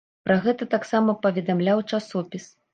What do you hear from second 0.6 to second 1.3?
таксама